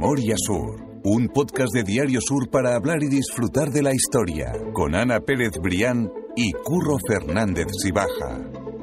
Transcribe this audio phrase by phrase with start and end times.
[0.00, 4.94] Memoria Sur, un podcast de Diario Sur para hablar y disfrutar de la historia, con
[4.94, 8.38] Ana Pérez Brián y Curro Fernández Sibaja.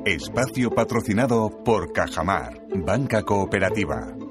[0.06, 4.25] Espacio patrocinado por Cajamar, Banca Cooperativa.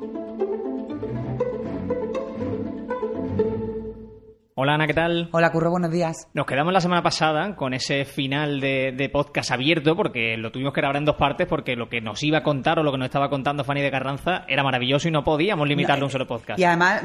[4.64, 5.28] Hola Ana, ¿qué tal?
[5.32, 6.26] Hola Curro, buenos días.
[6.32, 10.72] Nos quedamos la semana pasada con ese final de, de, podcast abierto porque lo tuvimos
[10.72, 12.96] que grabar en dos partes porque lo que nos iba a contar o lo que
[12.96, 16.26] nos estaba contando Fanny de Carranza era maravilloso y no podíamos limitarlo a un solo
[16.26, 16.58] podcast.
[16.58, 17.02] Y además,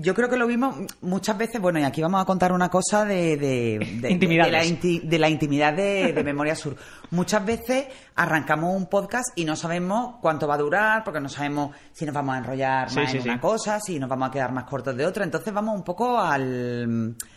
[0.00, 3.04] yo creo que lo vimos muchas veces, bueno, y aquí vamos a contar una cosa
[3.04, 6.74] de, de, de, la, inti, de la, intimidad de, Memoria Sur.
[7.10, 7.86] Muchas veces
[8.16, 12.14] arrancamos un podcast y no sabemos cuánto va a durar porque no sabemos si nos
[12.14, 13.40] vamos a enrollar más sí, en sí, una sí.
[13.40, 15.22] cosa, si nos vamos a quedar más cortos de otra.
[15.22, 16.93] Entonces vamos un poco al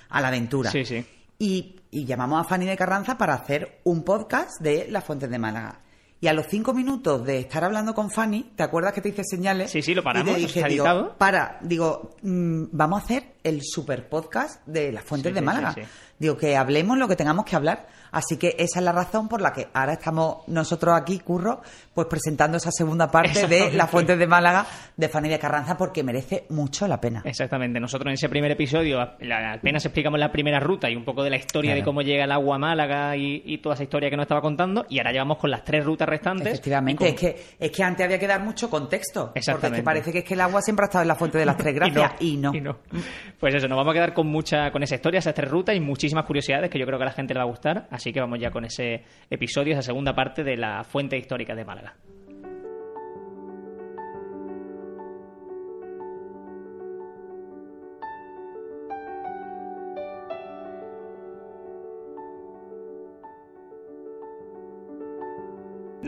[0.10, 0.72] a la aventura.
[0.72, 1.06] Sí, sí.
[1.40, 5.38] Y, y, llamamos a Fanny de Carranza para hacer un podcast de Las Fuentes de
[5.38, 5.82] Málaga.
[6.20, 9.22] Y a los cinco minutos de estar hablando con Fanny, ¿te acuerdas que te hice
[9.24, 9.70] señales?
[9.70, 10.32] Sí, sí, lo paramos.
[10.32, 15.04] Y te dije, digo, para, digo, mmm, vamos a hacer el super podcast de Las
[15.04, 15.74] Fuentes Sí, de Málaga.
[15.76, 15.88] sí, sí.
[16.20, 17.88] Digo, que hablemos lo que tengamos que hablar.
[18.10, 21.62] Así que esa es la razón por la que ahora estamos nosotros aquí, Curro,
[21.94, 23.72] pues presentando esa segunda parte de.
[23.74, 24.66] Las Fuentes de Málaga
[24.96, 27.22] de Fanny de Carranza porque merece mucho la pena.
[27.26, 27.80] Exactamente.
[27.82, 31.36] Nosotros en ese primer episodio apenas explicamos la primera ruta y un poco de la
[31.36, 31.82] historia Claro.
[31.82, 34.42] de cómo llega el agua a Málaga y, y toda esa historia que nos estaba
[34.42, 34.86] contando.
[34.90, 36.48] Y ahora llevamos con las tres rutas restantes.
[36.48, 39.26] Efectivamente, es que, es que antes había que dar mucho contexto.
[39.26, 39.82] Porque es Exactamente.
[39.82, 41.58] que parece que es que el agua siempre ha estado en la fuente de las
[41.58, 42.54] tres gracias y no.
[42.56, 42.78] y no.
[43.38, 45.80] Pues eso, nos vamos a quedar con mucha con esa historia, esas tres rutas y
[45.82, 47.88] muchísimas curiosidades que yo creo que a la gente le va a gustar.
[47.92, 51.66] Así que vamos ya con ese episodio, esa segunda parte de la fuente histórica de
[51.66, 51.96] Málaga.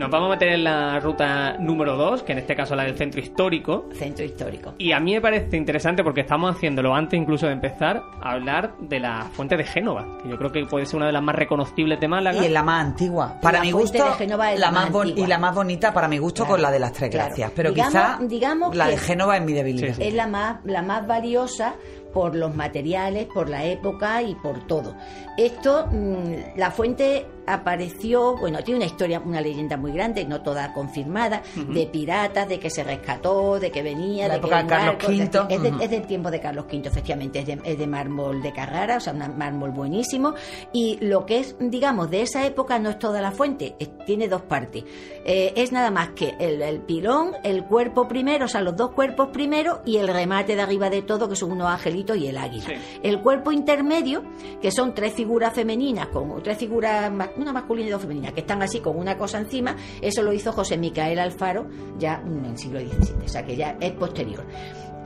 [0.00, 2.96] Nos vamos a meter en la ruta número 2, que en este caso la del
[2.96, 3.84] centro histórico.
[3.92, 4.72] Centro histórico.
[4.78, 8.78] Y a mí me parece interesante porque estamos haciéndolo antes incluso de empezar a hablar
[8.80, 11.34] de la fuente de Génova, que yo creo que puede ser una de las más
[11.34, 12.40] reconocibles de Málaga.
[12.42, 13.38] Y es la más antigua.
[13.42, 15.92] Para La mi gusto, de Génova es la la más más y la más bonita
[15.92, 17.26] para mi gusto Claro, con la de las tres claro.
[17.26, 17.52] gracias.
[17.54, 19.88] Pero Digamos- quizá digamos la de Génova es mi debilidad.
[19.96, 20.08] Sí, sí.
[20.08, 21.74] Es la más, la más valiosa
[22.12, 24.94] por los materiales, por la época y por todo.
[25.36, 30.72] Esto, mm, la fuente apareció, bueno, tiene una historia, una leyenda muy grande, no toda
[30.72, 34.68] confirmada, de piratas, de que se rescató, de que venía, La de época que de
[34.68, 35.54] Carlos V.
[35.54, 35.82] Es, de- Ujú.
[35.82, 39.00] es del tiempo de Carlos V, efectivamente, es de, es de mármol de Carrara, o
[39.00, 40.34] sea, un mármol buenísimo.
[40.72, 44.28] Y lo que es, digamos, de esa época no es toda la fuente, es- tiene
[44.28, 44.84] dos partes.
[45.24, 48.90] Eh, es nada más que el, el pilón, el cuerpo primero, o sea, los dos
[48.92, 51.68] cuerpos primero y el remate de arriba de todo, que son unos
[52.14, 52.64] y el águila.
[52.66, 52.74] Sí.
[53.02, 54.22] El cuerpo intermedio,
[54.60, 58.62] que son tres figuras femeninas, con tres figuras, una masculina y dos femeninas, que están
[58.62, 61.66] así con una cosa encima, eso lo hizo José Micael Alfaro
[61.98, 64.44] ya en el siglo XVII, o sea que ya es posterior.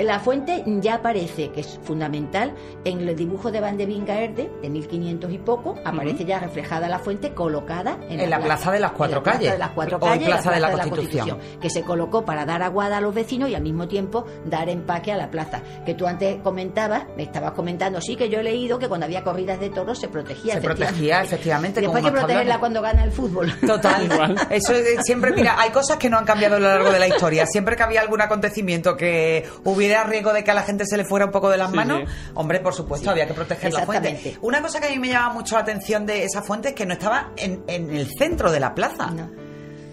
[0.01, 2.53] La fuente ya aparece, que es fundamental,
[2.85, 6.99] en el dibujo de Van de Vingaerde, de 1500 y poco, aparece ya reflejada la
[6.99, 9.53] fuente colocada en, En la plaza de las cuatro en la plaza calles.
[9.53, 11.39] de las cuatro calles, plaza de la plaza Constitución.
[11.61, 15.13] que se colocó para dar aguada a los vecinos y al mismo tiempo dar empaque
[15.13, 15.63] a la plaza.
[15.87, 19.23] Que tú antes comentabas, me estabas comentando, sí, que yo he leído que cuando había
[19.23, 20.55] corridas de toros se protegía.
[20.55, 23.53] Se protegía, efectivamente, Y después hay que protegerla cuando gana el fútbol.
[23.67, 24.05] Total.
[24.05, 24.37] Igual.
[24.51, 27.07] Eso es- siempre, mira, hay cosas que no han cambiado a lo largo de la
[27.07, 27.47] historia.
[27.47, 31.05] Siempre que había algún acontecimiento que hubiera riesgo de que a la gente se le
[31.05, 32.31] fuera un poco de las Sí, manos, sí.
[32.35, 34.39] hombre, por supuesto, había que proteger la fuente.
[34.43, 36.87] Una cosa que a mí me llama mucho la atención de esa fuente es que
[36.87, 39.11] no estaba en, en el centro de la plaza.
[39.11, 39.45] No.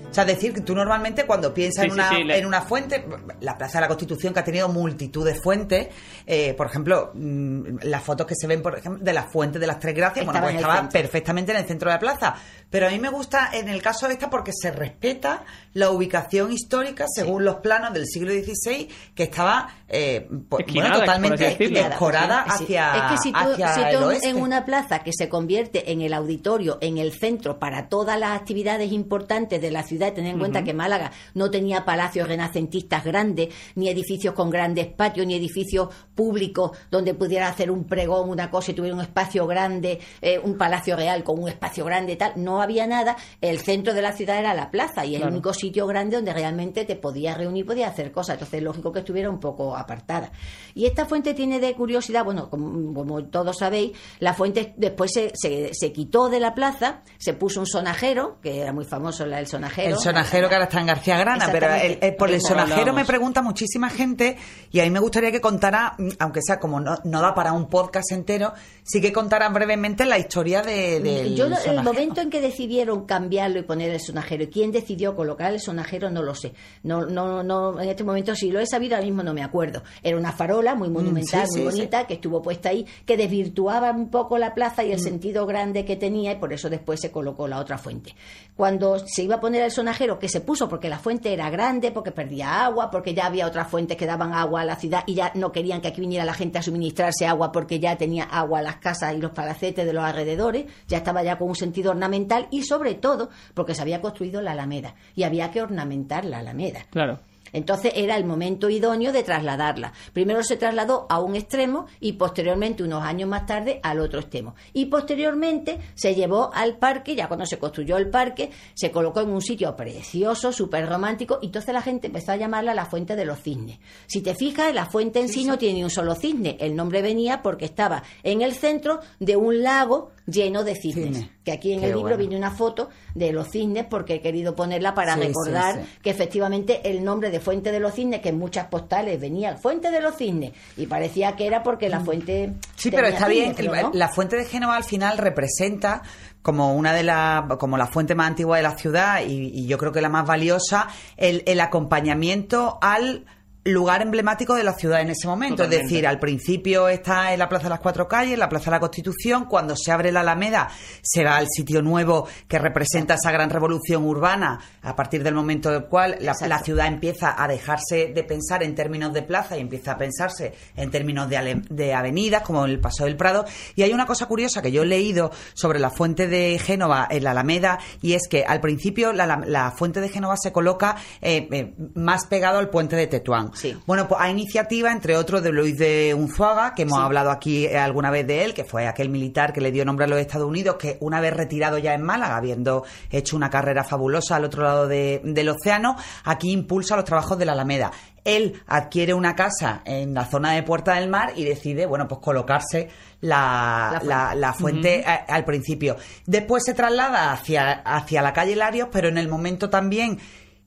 [0.10, 2.62] O sea, decir que tú normalmente cuando piensas Sí, en, una, sí, le- en una
[2.64, 3.06] fuente,
[3.40, 5.88] la Plaza de la Constitución que ha tenido multitud de fuentes,
[6.28, 9.68] eh, por ejemplo, mm, las fotos que se ven, por ejemplo, de la fuente de
[9.68, 11.00] las Tres Gracias, bueno, Estaba pues estaba centro.
[11.02, 12.36] perfectamente en el centro de la plaza.
[12.72, 15.44] Pero a mí me gusta en el caso de esta porque se respeta
[15.74, 21.06] la ubicación histórica según los planos del siglo XVI, que estaba eh, pues, Esquinada, bueno,
[21.06, 22.64] totalmente decorada Sí.
[22.64, 24.30] hacia, Es que si tú, hacia si el tú oeste.
[24.30, 28.40] en una plaza que se convierte en el auditorio, en el centro para todas las
[28.40, 33.50] actividades importantes de la ciudad, tener en cuenta que Málaga no tenía palacios renacentistas grandes,
[33.76, 38.72] ni edificios con grandes patios, ni edificios públicos donde pudiera hacer un pregón, una cosa
[38.72, 42.34] y tuviera un espacio grande, eh, un palacio real con un espacio grande y tal,
[42.38, 43.16] no había nada.
[43.42, 45.28] El centro de la ciudad era la plaza y Claro.
[45.28, 48.36] el único sitio grande donde realmente te podías reunir, podías hacer cosas.
[48.36, 50.32] Entonces es lógico que estuviera un poco apartada.
[50.74, 55.32] Y esta fuente tiene de curiosidad, bueno, como, como todos sabéis, la fuente después se,
[55.36, 59.48] se, se quitó de la plaza, se puso un sonajero, que era muy famoso el
[59.48, 59.96] sonajero.
[59.96, 62.08] El sonajero que ahora está en García Grana, pero el- Exactamente.
[62.08, 64.38] el- por el sonajero me pregunta muchísima gente
[64.72, 67.54] y a mí me gustaría que contara, mm, aunque sea como no, no da para
[67.54, 68.54] un podcast entero,
[68.84, 71.84] sí que contara brevemente la historia de, del Yo lo- el sonajero.
[71.84, 74.44] momento en que decidieron cambiarlo y poner el sonajero?
[74.44, 76.10] ¿Y quién decidió colocar el sonajero?
[76.10, 76.54] No lo sé.
[76.84, 79.84] No, no, no, en este momento, si lo he sabido, ahora mismo no me acuerdo.
[80.04, 84.10] Era una farola muy mm, monumental, muy bonita, que estuvo puesta ahí, que desvirtuaba un
[84.10, 85.04] poco la plaza y el mm.
[85.04, 88.14] sentido grande que tenía, y por eso después se colocó la otra fuente.
[88.56, 91.92] Cuando se iba a poner el sonajero, que se puso porque la fuente era grande,
[91.92, 95.16] porque perdía agua, porque ya había otras fuentes que daban agua a la ciudad y
[95.16, 98.62] ya no querían que aquí viniera la gente a suministrarse agua porque ya tenía agua
[98.62, 102.41] las casas y los palacetes de los alrededores, ya estaba ya con un sentido ornamental
[102.52, 106.86] y sobre todo porque se había construido la Alameda y había que ornamentar la Alameda.
[106.90, 107.20] Claro.
[107.54, 109.94] Entonces era el momento idóneo de trasladarla.
[110.14, 114.56] Primero se trasladó a un extremo y posteriormente, unos años más tarde, al otro extremo.
[114.74, 119.30] Y posteriormente se llevó al parque, ya cuando se construyó el parque, se colocó en
[119.30, 123.26] un sitio precioso, súper romántico, y entonces la gente empezó a llamarla la fuente de
[123.26, 123.80] los cisnes.
[124.08, 126.58] Si te fijas, la fuente en sí, no tiene ni un solo cisne.
[126.60, 131.28] El nombre venía porque estaba en el centro de un lago lleno de cisnes.
[131.44, 134.94] Que aquí en el libro viene una foto de los cisnes porque he querido ponerla
[134.94, 139.20] para recordar que efectivamente el nombre de Fuente de los Cisnes, que en muchas postales
[139.20, 142.06] venía Fuente de los Cisnes, y parecía que era porque la mm.
[142.06, 142.54] fuente.
[142.76, 143.56] Sí, pero está bien.
[143.94, 146.04] La fuente de Génova al final representa
[146.42, 149.92] como una de las como la fuente más antigua de la ciudad y, yo creo
[149.92, 150.88] que la más valiosa
[151.18, 153.26] el, el acompañamiento al
[153.64, 155.64] lugar emblemático de la ciudad en ese momento.
[155.64, 158.72] Es decir, al principio está en la Plaza de las Cuatro Calles, la Plaza de
[158.72, 159.46] la Constitución.
[159.46, 160.70] Cuando se abre la Alameda,
[161.04, 165.70] se va al sitio nuevo que representa esa gran revolución urbana, a partir del momento
[165.70, 169.94] del cual la, ciudad empieza a dejarse de pensar en términos de plaza y empieza
[169.94, 173.46] a pensarse en términos de, de avenidas, como el Paso del Prado.
[173.76, 177.24] Y hay una cosa curiosa que yo he leído sobre la fuente de Génova en
[177.24, 181.74] la Alameda, y es que al principio la, fuente de Génova se coloca eh, eh,
[181.94, 183.51] más pegado al puente de Tetuán.
[183.86, 187.78] Bueno, pues hay iniciativa, entre otros, de Luis de Unzuaga, que hemos hablado aquí eh,
[187.78, 190.48] alguna vez de él, que fue aquel militar que le dio nombre a los Estados
[190.48, 194.64] Unidos, que una vez retirado ya en Málaga, habiendo hecho una carrera fabulosa al otro
[194.64, 197.92] lado del océano, aquí impulsa los trabajos de la Alameda.
[198.24, 202.22] Él adquiere una casa en la zona de Puerta del Mar y decide, bueno, pues
[202.22, 202.88] colocarse
[203.22, 205.96] la, fuente al principio.
[206.28, 210.20] Después se traslada hacia, hacia la calle Larios, pero en el momento también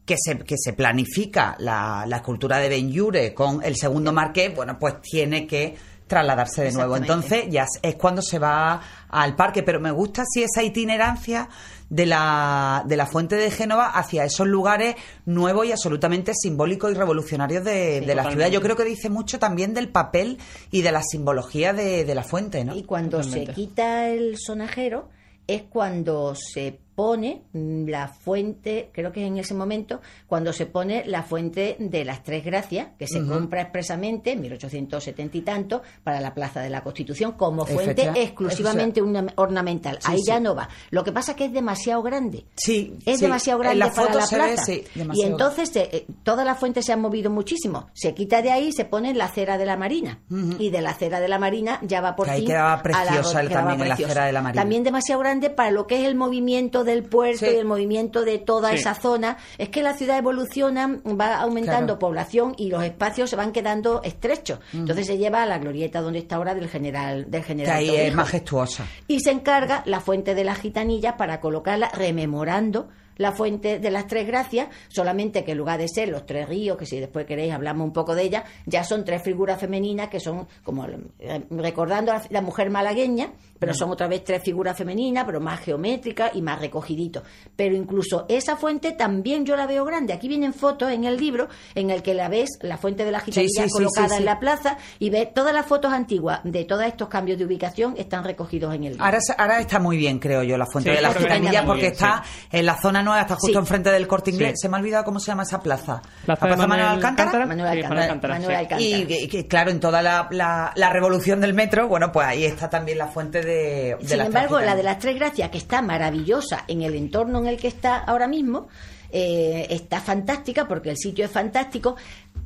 [0.04, 4.78] que se, que se planifica la, la escultura de Ben con el segundo marqués, bueno,
[4.78, 6.96] pues tiene que trasladarse de nuevo.
[6.96, 11.48] Entonces ya es cuando se va al parque, pero me gusta si esa itinerancia
[11.88, 16.94] de la, de la fuente de Génova hacia esos lugares nuevos y absolutamente simbólicos y
[16.94, 18.48] revolucionarios de, la ciudad.
[18.48, 20.38] Yo creo que dice mucho también del papel
[20.70, 22.74] y de la simbología de, de la fuente, ¿no?
[22.74, 25.08] Y cuando se quita el sonajero
[25.46, 31.04] es cuando se pone la fuente, creo que es en ese momento, cuando se pone
[31.06, 36.20] la fuente de las Tres Gracias, que se compra expresamente en 1870 y tanto para
[36.20, 39.02] la Plaza de la Constitución como fuente exclusivamente
[39.36, 39.98] ornamental.
[40.04, 40.68] Ahí ya no va.
[40.90, 42.46] Lo que pasa es que es demasiado grande.
[42.56, 42.96] Sí.
[43.06, 44.72] Es demasiado grande para la plaza.
[45.12, 47.88] y entonces eh, todas las fuentes se han movido muchísimo.
[47.92, 50.20] Se quita de ahí y se pone la acera de la Marina.
[50.58, 53.80] Y de la acera de la Marina ya va por que ahí quedaba preciosa también
[53.80, 54.62] en la acera de la Marina.
[54.62, 58.38] También demasiado grande para lo que es el movimiento del puerto y el movimiento de
[58.38, 63.36] toda esa zona, es que la ciudad evoluciona, va aumentando población y los espacios se
[63.36, 64.58] van quedando estrechos.
[64.72, 67.78] Entonces se lleva a la glorieta donde está ahora del general del general.
[67.78, 68.86] Que ahí es majestuosa.
[69.08, 74.06] Y se encarga la fuente de la gitanilla para colocarla rememorando la fuente de las
[74.06, 77.52] tres gracias, solamente que en lugar de ser los tres ríos, que si después queréis
[77.52, 82.12] hablamos un poco de ella, ya son tres figuras femeninas que son como eh, recordando
[82.12, 83.76] a la mujer malagueña, pero mm.
[83.76, 87.22] son otra vez tres figuras femeninas, pero más geométricas y más recogiditos.
[87.56, 90.12] Pero incluso esa fuente también yo la veo grande.
[90.12, 93.20] Aquí vienen fotos en el libro en el que la ves, la fuente de la
[93.20, 97.38] gitanilla colocada en la plaza, y ves todas las fotos antiguas de todos estos cambios
[97.38, 99.04] de ubicación están recogidos en el libro.
[99.04, 102.66] Ahora, ahora está muy bien, creo yo, la fuente de la gitanilla, porque está en
[102.66, 104.54] la zona nueva, está justo enfrente del corte inglés.
[104.60, 106.02] Se me ha olvidado cómo se llama esa plaza.
[106.02, 107.46] Plaza, la plaza Manuel, Alcántara.
[107.46, 108.80] Manuel Alcántara.
[108.80, 113.08] Y, claro, en toda la, la, revolución del metro, bueno, pues ahí está también la
[113.08, 113.96] fuente de.
[114.04, 117.56] Sin embargo, la de las Tres Gracias, que está maravillosa en el entorno en el
[117.58, 118.68] que está ahora mismo,
[119.10, 121.96] eh, está fantástica porque el sitio es fantástico,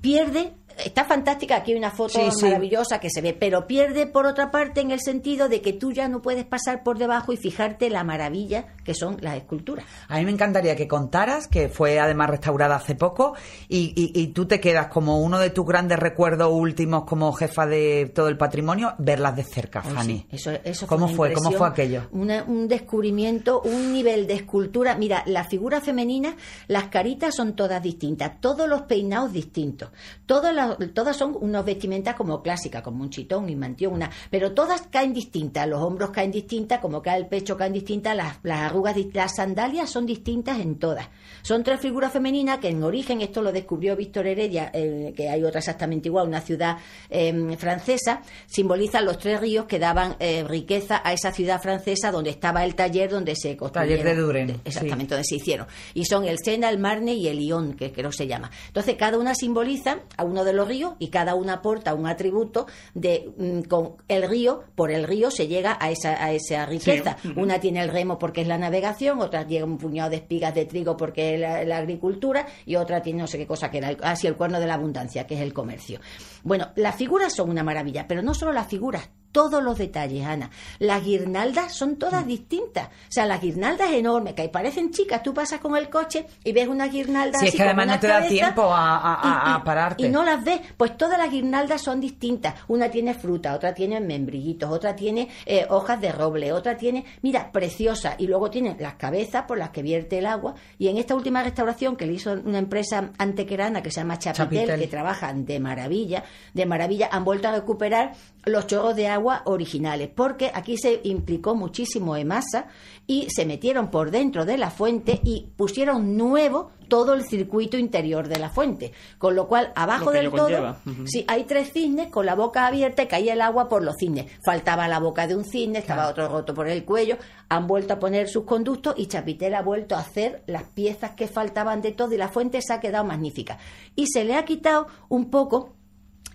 [0.01, 0.53] pierde
[0.85, 4.81] está fantástica, aquí hay una foto maravillosa que se ve, pero pierde por otra parte
[4.81, 8.05] en el sentido de que tú ya no puedes pasar por debajo y fijarte la
[8.05, 9.85] maravilla que son las esculturas.
[10.09, 13.35] A mí me encantaría que contaras, que fue además restaurada hace poco,
[13.69, 18.11] y, y, tú te quedas como uno de tus grandes recuerdos últimos como jefa de
[18.15, 20.27] todo el patrimonio, verlas de cerca, Fanny.
[20.31, 21.35] eso, eso ¿Cómo fue?
[21.35, 22.05] ¿Cómo fue aquello?
[22.13, 24.95] un descubrimiento, un nivel de escultura.
[24.95, 26.35] Mira, la figura femenina,
[26.67, 29.91] las caritas son todas distintas, todos los peinados distintos,
[30.25, 34.53] todas las todas, son unas vestimentas como clásicas, como un chitón, un mantión, una, pero
[34.53, 38.73] todas caen distintas, los hombros caen distintas, como cae el pecho caen distintas, las, las
[39.13, 41.09] las sandalias son distintas en todas.
[41.43, 45.45] Son tres figuras femeninas que en origen, esto lo descubrió Víctor Heredia, eh, que hay
[45.45, 51.01] otra exactamente igual, una ciudad em, francesa, simbolizan los tres ríos que daban eh, riqueza
[51.05, 54.03] a esa ciudad francesa donde estaba el taller donde se construyeron.
[54.03, 54.61] Taller de Duren.
[54.65, 55.67] Exactamente, donde se hicieron.
[55.95, 58.51] Y son el Sena, el Marne y el Lyon, que creo se llama.
[58.67, 62.67] Entonces, cada una simboliza a uno de los ríos y cada una aporta un atributo
[62.95, 67.17] de mm, con el río, por el río se llega a esa, a esa riqueza.
[67.37, 70.67] Una tiene el remo porque es la navegación, otra llega un puñado de espigas de
[70.67, 74.27] trigo porque es la, agricultura y otra tiene no sé qué cosa que era, así
[74.27, 76.01] el cuerno de la abundancia, que es el comercio.
[76.43, 80.51] Bueno, las figuras son una maravilla, pero no solo las figuras, todos los detalles, Ana.
[80.79, 82.29] Las guirnaldas son todas mm.
[82.29, 82.89] distintas.
[82.89, 85.23] O sea, las guirnaldas enormes, que parecen chicas.
[85.23, 87.39] Tú pasas con el coche y ves una guirnalda.
[87.39, 90.07] Si es que además no te da tiempo a, pararte.
[90.07, 90.61] Y no las ves.
[90.77, 92.55] Pues todas las guirnaldas son distintas.
[92.69, 97.53] Una tiene fruta, otra tiene membrillitos, otra tiene eh, hojas de roble, otra tiene, mira,
[97.53, 98.15] preciosa.
[98.19, 100.55] Y luego tiene las cabezas por las que vierte el agua.
[100.79, 104.79] Y en esta última restauración que le hizo una empresa antequerana que se llama Chapitel,
[104.79, 108.13] que trabajan de maravilla, de maravilla, han vuelto a recuperar
[108.49, 112.67] los chorros de agua originales, porque aquí se implicó muchísimo en masa
[113.07, 118.29] y se metieron por dentro de la fuente y pusieron nuevo todo el circuito interior
[118.29, 118.93] de la fuente.
[119.19, 120.77] Con lo cual, abajo del todo,
[121.07, 124.27] si hay tres cisnes con la boca abierta y caía el agua por los cisnes.
[124.45, 127.17] Faltaba la boca de un cisne, estaba otro roto por el cuello.
[127.49, 131.29] Han vuelto a poner sus conductos y Chapitel ha vuelto a hacer las piezas que
[131.29, 133.59] faltaban de todo y la fuente se ha quedado magnífica.
[133.95, 135.75] Y se le ha quitado un poco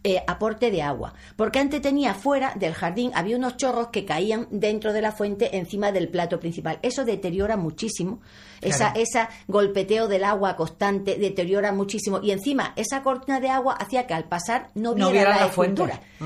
[0.06, 4.48] eh, aporte de agua, porque antes tenía fuera del jardín, había unos chorros que caían
[4.52, 6.80] dentro de la fuente encima del plato principal.
[6.82, 8.20] Eso deteriora muchísimo,
[8.62, 14.06] esa, esa golpeteo del agua constante deteriora muchísimo y encima esa cortina de agua hacía
[14.08, 15.84] que al pasar no viera, la, fuente.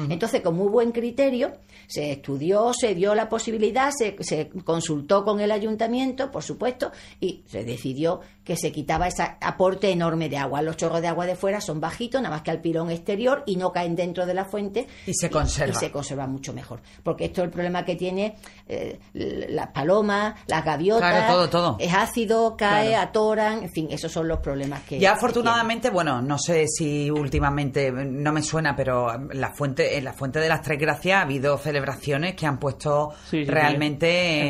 [0.09, 1.53] Entonces, con muy buen criterio,
[1.87, 7.43] se estudió, se dio la posibilidad, se, se consultó con el ayuntamiento, por supuesto, y
[7.47, 10.61] se decidió que se quitaba ese aporte enorme de agua.
[10.61, 13.57] Los chorros de agua de fuera son bajitos, nada más que al pilón exterior y
[13.57, 14.87] no caen dentro de la fuente.
[15.05, 15.73] Y se conserva.
[15.73, 16.81] Y, se conserva mucho mejor.
[17.03, 18.35] Porque esto es el problema que tiene
[18.67, 21.27] eh, las palomas, las gaviotas.
[21.27, 21.77] todo, todo.
[21.79, 24.99] Es ácido, cae, atoran, en fin, esos son los problemas que.
[24.99, 30.13] Ya afortunadamente, bueno, no sé si últimamente, no me suena, pero la fuente, en la
[30.13, 34.41] fuente de las Tres Gracias ha habido celebraciones que han puesto realmente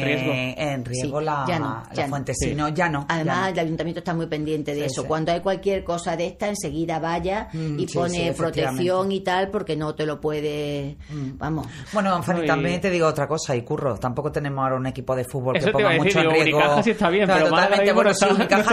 [0.58, 2.34] en riesgo, la, fuente.
[2.34, 3.06] Si no, ya no.
[3.10, 5.06] Además, el ayuntamiento está muy pendiente de eso.
[5.06, 9.76] Cuando hay cualquier cosa de esta, enseguida vaya mm, y pone protección y tal, porque
[9.76, 10.98] no te lo puede.
[11.10, 11.38] Mm.
[11.38, 11.68] Vamos.
[11.94, 13.98] Bueno, Fanny, también te digo otra cosa, y curro.
[13.98, 16.84] Tampoco tenemos ahora un equipo de fútbol que ponga mucho en riesgo.
[16.84, 18.26] sí está bien, pero totalmente bueno, sí,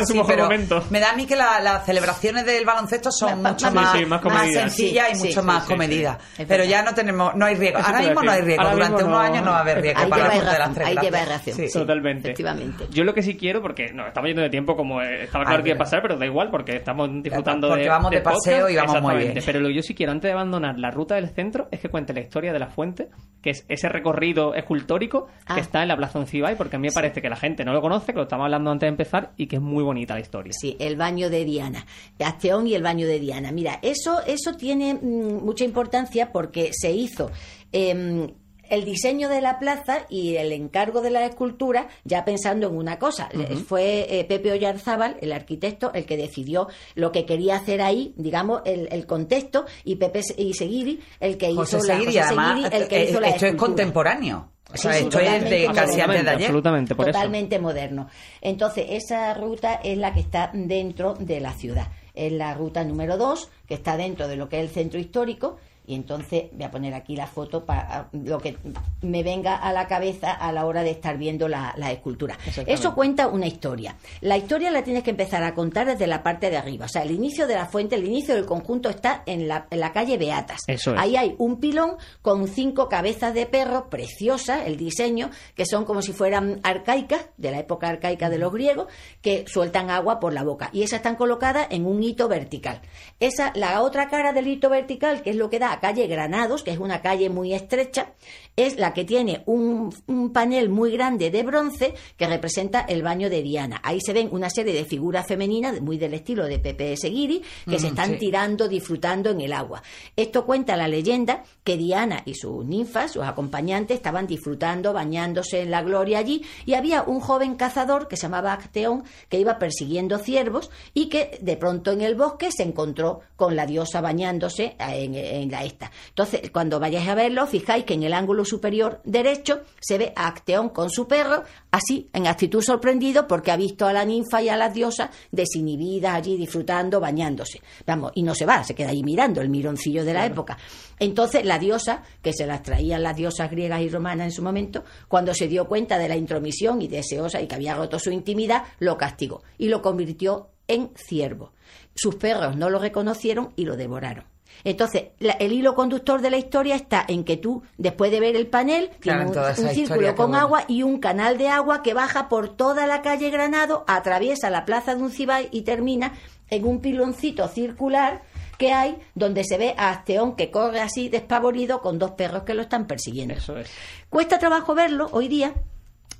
[0.07, 0.49] sí, pero
[0.91, 5.26] me da a mí que las celebraciones del baloncesto son mucho más, más, sencillas y
[5.26, 6.19] mucho más comedidas.
[6.47, 7.79] Pero ya no tenemos, no hay riesgo.
[7.79, 8.71] Ahora mismo no hay riesgo.
[8.71, 11.57] Durante unos años no va a haber riesgo para las Ahí lleva reacción.
[11.73, 12.29] Totalmente.
[12.29, 12.87] Efectivamente.
[12.91, 15.71] Yo lo que sí quiero, porque no, estamos yendo de tiempo como estaba claro que
[15.71, 19.00] iba a pasar, pero da igual porque estamos disfrutando porque vamos de, paseo y vamos
[19.00, 19.35] muy bien.
[19.45, 21.88] Pero lo que yo sí quiero, antes de abandonar la ruta del centro, es que
[21.88, 23.09] cuente la historia de la fuente,
[23.43, 25.61] que es ese recorrido escultórico que ah.
[25.61, 27.81] está en la Plaza Uncibay, porque a mí me parece que la gente no lo
[27.81, 30.52] conoce, que lo estamos hablando antes de empezar, y que es muy bonita la historia.
[30.59, 31.87] Sí, el baño de Diana.
[32.19, 33.52] Asteón y el baño de Diana.
[33.52, 37.31] Mira, eso, eso tiene mm, mucha importancia porque se hizo.
[37.73, 38.33] Eh,
[38.75, 42.99] el diseño de la plaza y el encargo de la escultura ya pensando en una
[42.99, 43.28] cosa.
[43.66, 48.62] Fue eh, Pepe Ollarzábal, el arquitecto, el que decidió lo que quería hacer ahí, digamos,
[48.64, 53.47] el, contexto, y Pepe y Seguiri, el que hizo la, el que hizo la Esto
[53.47, 54.50] es contemporáneo.
[54.73, 56.47] O sea, esto es de casi antes de ayer.
[56.47, 58.09] Absolutamente, Totalmente moderno.
[58.40, 61.88] Entonces, esa ruta es la que está dentro de la ciudad.
[62.14, 65.59] Es la ruta número 2, que está dentro de lo que es el centro histórico,
[65.87, 68.57] y entonces voy a poner aquí la foto para lo que
[69.03, 72.38] me venga a la cabeza a la hora de estar viendo la, escultura.
[72.67, 73.97] Eso cuenta una historia.
[74.21, 76.87] La historia la tienes que empezar a contar desde la parte de arriba.
[76.87, 79.81] O sea, el inicio de la fuente, el inicio del conjunto está en la, en
[79.81, 80.61] la calle Beatas.
[80.97, 86.00] Ahí hay un pilón con cinco cabezas de perro, preciosa el diseño, que son como
[86.00, 88.87] si fueran arcaicas, de la época arcaica de los griegos,
[89.21, 90.71] que sueltan agua por la boca.
[90.73, 92.81] Y esas están colocadas en un hito vertical.
[93.21, 96.71] Esa, la otra cara del hito vertical, que es lo que da calle Granados, que
[96.71, 98.12] es una calle muy estrecha,
[98.57, 99.93] es la que tiene un,
[100.33, 103.81] panel muy grande de bronce que representa el baño de Diana.
[103.83, 107.79] Ahí se ven una serie de figuras femeninas, muy del estilo de Pepe Seguiri, que
[107.79, 109.83] se están tirando, disfrutando en el agua.
[110.17, 115.71] Esto cuenta la leyenda que Diana y sus ninfas, sus acompañantes, estaban disfrutando, bañándose en
[115.71, 120.19] la gloria allí, y había un joven cazador que se llamaba Acteón, que iba persiguiendo
[120.19, 125.15] ciervos y que de pronto en el bosque se encontró con la diosa bañándose en,
[125.15, 125.91] en la esta.
[126.09, 130.27] Entonces, cuando vayáis a verlo, fijáis que en el ángulo superior derecho se ve a
[130.27, 134.49] Acteón con su perro, así, en actitud sorprendido porque ha visto a la ninfa y
[134.49, 137.61] a las diosas desinhibidas allí disfrutando, bañándose.
[137.87, 140.59] Vamos, y no se va, se queda ahí mirando el mironcillo de la época.
[140.99, 144.85] Entonces la diosa, que se las traían las diosas griegas y romanas en su momento,
[145.09, 148.65] cuando se dio cuenta de la intromisión y deseosa y que había roto su intimidad,
[148.79, 151.53] lo castigó y lo convirtió en ciervo.
[151.95, 154.34] Sus perros no lo reconocieron y lo devoraron.
[154.63, 158.47] Entonces, el hilo conductor de la historia está en que tú, después de ver el
[158.47, 162.87] panel, tienes un, círculo con agua y un canal de agua que baja por toda
[162.87, 166.13] la calle Granado, atraviesa la plaza de Uncibay y termina
[166.49, 168.23] en un piloncito circular
[168.59, 172.55] que hay donde se ve a Asteón que corre así despavorido con dos perros que
[172.55, 173.35] lo están persiguiendo.
[173.35, 173.69] Eso es.
[174.09, 175.55] Cuesta trabajo verlo hoy día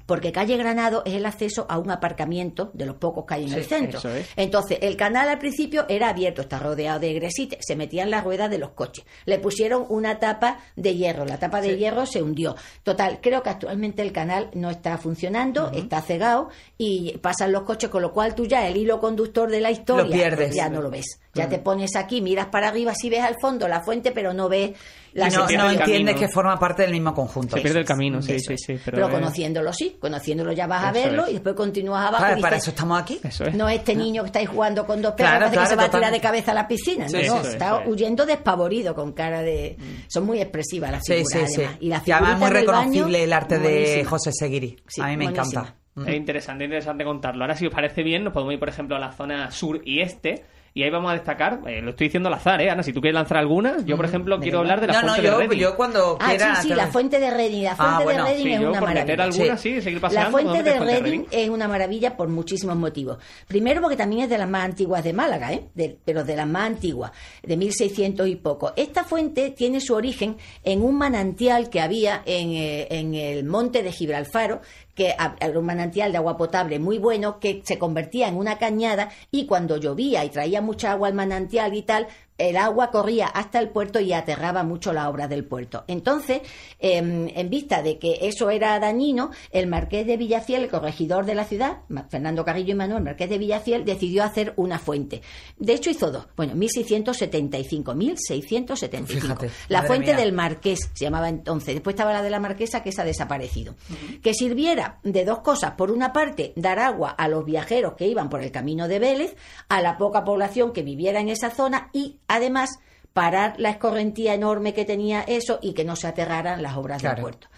[0.06, 3.54] porque calle Granado es el acceso a un aparcamiento de los pocos que hay en
[3.54, 4.00] el centro.
[4.37, 8.50] Entonces, el canal al principio era abierto, está rodeado de gresite, se metían las ruedas
[8.50, 9.04] de los coches.
[9.25, 12.54] Le pusieron una tapa de hierro, la tapa de hierro se hundió.
[12.82, 17.90] Total, creo que actualmente el canal no está funcionando, está cegado y pasan los coches,
[17.90, 21.20] con lo cual tú ya el hilo conductor de la historia ya no lo ves.
[21.34, 24.49] Ya te pones aquí, miras para arriba, sí ves al fondo la fuente, pero no
[24.49, 24.73] ves
[25.14, 27.56] la No, no entiendes que forma parte del mismo conjunto.
[27.56, 28.78] Se pierde el camino, sí, sí, sí.
[28.84, 32.40] Pero, conociéndolo sí, conociéndolo ya vas a verlo y después continúas abajo.
[32.40, 33.20] para eso estamos aquí.
[33.54, 36.20] No este niño que estáis jugando con dos perros que se va a tirar de
[36.20, 37.06] cabeza a la piscina.
[37.06, 39.76] no, está huyendo despavorido con cara de...
[40.08, 41.76] Son muy expresivas las figuras, además.
[41.80, 44.76] Y, las además muy reconocible el arte de José Seguiri.
[45.00, 45.74] a mí me encanta.
[46.06, 47.44] Es interesante, interesante contarlo.
[47.44, 50.00] Ahora, si os parece bien, nos podemos ir, por ejemplo, a la zona sur y
[50.00, 50.44] este
[50.76, 52.69] y ahí vamos a destacar, eh, lo estoy diciendo al azar, ¿eh?
[52.69, 55.37] Ana, si tú quieres lanzar alguna, yo por ejemplo quiero hablar de la fuente de
[55.37, 55.59] Reading.
[55.59, 57.62] yo cuando ah, sí, sí, la fuente de Reading.
[57.62, 59.23] La ah, fuente de Reading es una maravilla.
[59.23, 59.81] Alguna, sí.
[59.81, 63.19] seguir paseando, la fuente de Reading es una maravilla por muchísimos motivos.
[63.47, 65.97] Primero porque también es de las más antiguas de Málaga, ¿eh?
[66.04, 67.12] pero de las más antiguas,
[67.45, 68.73] de 1600 y poco.
[68.75, 73.85] Esta fuente tiene su origen en un manantial que había en, eh, en el monte
[73.85, 74.61] de Gibralfaro,
[74.94, 79.10] que era un manantial de agua potable muy bueno que se convertía en una cañada
[79.30, 82.06] y cuando llovía y traía mucha agua al manantial y tal,
[82.38, 85.85] el agua corría hasta el puerto y aterraba mucho la obra del puerto.
[85.87, 86.40] Entonces,
[86.81, 91.35] em, en vista de que eso era dañino, el marqués de Villafiel, el corregidor de
[91.35, 95.23] la ciudad, Fernando Carrillo y Manuel, marqués de Villafiel, decidió hacer una fuente.
[95.59, 96.27] De hecho, hizo dos.
[96.37, 99.47] Bueno, 1675, 1675.
[99.68, 101.75] la fuente del marqués se llamaba entonces.
[101.75, 103.75] Después estaba la de la marquesa, que se ha desaparecido.
[104.23, 105.73] Que sirviera de dos cosas.
[105.73, 109.37] Por una parte, dar agua a los viajeros que iban por el camino de Vélez,
[109.68, 112.78] a la poca población que viviera en esa zona y Además,
[113.12, 117.16] parar la escorrentía enorme que tenía eso y que no se aterraran las obras del
[117.16, 117.48] puerto.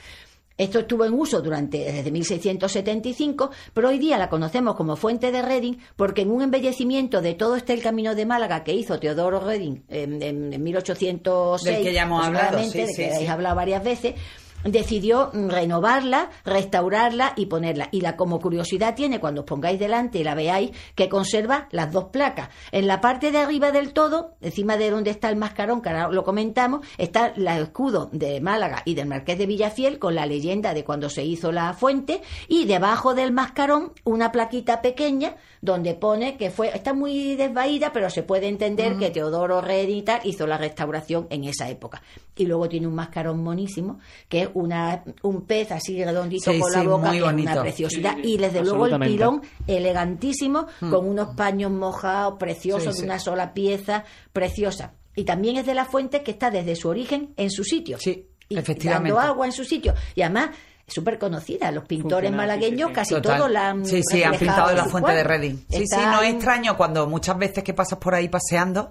[0.58, 5.42] Esto estuvo en uso durante desde 1675, pero hoy día la conocemos como Fuente de
[5.42, 9.40] Reding porque en un embellecimiento de todo este el camino de Málaga que hizo Teodoro
[9.40, 14.14] Reding en, 1806, del que ya hemos hablado, de que habéis hablado varias veces,
[14.64, 17.88] decidió renovarla, restaurarla y ponerla.
[17.92, 21.92] Y la como curiosidad tiene, cuando os pongáis delante y la veáis, que conserva las
[21.92, 22.48] dos placas.
[22.72, 26.08] En la parte de arriba del todo, encima de donde está el mascarón, que ahora
[26.08, 30.74] lo comentamos, está el escudo de Málaga y del Marqués de Villafiel con la leyenda
[30.74, 36.36] de cuando se hizo la fuente y debajo del mascarón una plaquita pequeña donde pone
[36.36, 41.26] que fue, está muy desvaída, pero se puede entender que Teodoro Redita hizo la restauración
[41.30, 42.02] en esa época.
[42.36, 46.82] Y luego tiene un mascarón monísimo, que es una, un pez así redondito con la
[46.82, 48.16] boca, que es una preciosidad.
[48.22, 50.90] Y desde luego el pilón elegantísimo, mm.
[50.90, 54.94] con unos paños mojados, preciosos, de una sola pieza, preciosa.
[55.14, 57.98] Y también es de la fuente que está desde su origen en su sitio.
[57.98, 59.10] Sí, y efectivamente.
[59.10, 59.94] Dando agua en su sitio.
[60.14, 60.50] Y además
[60.86, 61.70] súper conocida.
[61.70, 65.24] Los pintores malagueños casi todos la han Sí, sí, han pintado en la fuente de
[65.24, 65.56] Reading.
[65.68, 68.90] Sí, sí, no es extraño cuando muchas veces que pasas por ahí paseando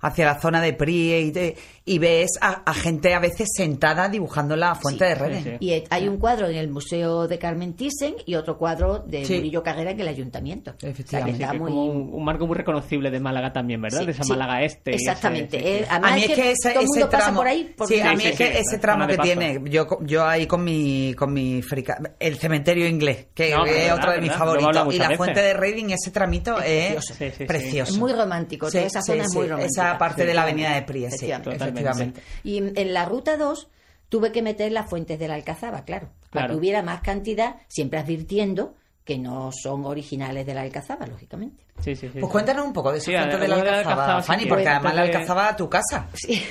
[0.00, 1.56] hacia la zona de Prie y, de,
[1.88, 5.56] y ves a, gente a veces sentada dibujando la fuente de redes.
[5.60, 9.62] Y hay un cuadro en el Museo de Carmen Thyssen y otro cuadro de Murillo
[9.62, 10.74] Carrera en el Ayuntamiento.
[10.82, 11.46] Efectivamente.
[11.46, 14.04] como un, marco muy reconocible de Málaga también, ¿verdad?
[14.04, 14.96] de esa Málaga este.
[14.96, 15.86] Exactamente.
[15.88, 17.72] a mí es que, ese, ese tramo, por ahí.
[17.86, 21.32] Sí, a mí es que ese tramo que tiene, yo, yo ahí con mi, con
[21.32, 25.54] mi frica, el cementerio inglés, que es otro de mis favoritos, y la fuente de
[25.54, 26.96] Reading, ese tramito es,
[27.46, 27.92] precioso.
[27.92, 31.14] Es muy romántico, esa zona es muy romántica esa parte de la avenida de Pries,
[31.80, 32.22] efectivamente.
[32.42, 33.68] Y en la ruta 2
[34.08, 37.98] tuve que meter las fuentes de la Alcazaba, claro, para que hubiera más cantidad, siempre
[37.98, 41.65] advirtiendo que no son originales de la Alcazaba, lógicamente.
[41.80, 44.68] Sí, sí, sí, pues cuéntanos un poco de ese fuente de la Alcazaba, Fanny, porque
[44.68, 46.08] además la Alcazaba a tu casa.
[46.16, 46.42] Sí,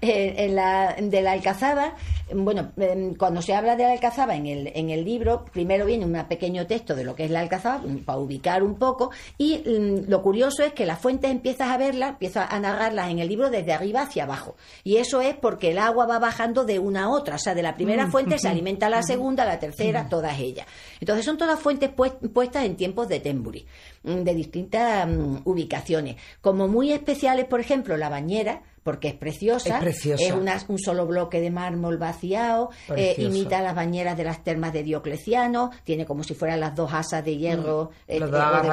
[0.00, 1.94] eh, en la, de la Alcazaba,
[2.32, 6.06] bueno, em, cuando se habla de la Alcazaba en el, en el libro, primero viene
[6.06, 9.58] un pequeño texto de lo que es la Alcazaba, mm, para ubicar un poco, y
[9.58, 13.28] mm, lo curioso es que las fuentes empiezas a verlas, empiezas a narrarlas en el
[13.28, 14.56] libro desde arriba hacia abajo.
[14.84, 17.62] Y eso es porque el agua va bajando de una a otra, o sea, de
[17.62, 18.10] la primera mm.
[18.10, 20.66] fuente se alimenta la segunda, la tercera, todas ellas.
[21.00, 23.66] Entonces son todas fuentes puestas en tiempos de Tembury,
[24.04, 25.08] de distintas
[25.44, 26.16] ubicaciones.
[26.40, 29.80] Como muy especiales, por ejemplo, la bañera, porque es preciosa.
[29.80, 34.82] Es, un solo bloque de mármol vaciado, eh, imita las bañeras de las termas de
[34.82, 38.26] Diocleciano, tiene como si fueran las dos asas de hierro mm, eh, eh, de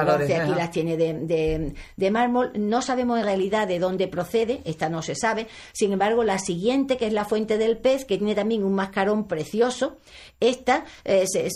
[0.04, 2.52] bronce, aquí las tiene de, de, mármol.
[2.56, 5.46] No sabemos en realidad de dónde procede, esta no se sabe.
[5.72, 9.28] Sin embargo, la siguiente, que es la fuente del pez, que tiene también un mascarón
[9.28, 9.98] precioso,
[10.40, 10.84] esta